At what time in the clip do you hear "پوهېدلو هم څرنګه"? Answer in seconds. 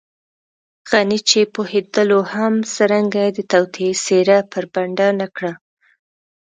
1.53-3.21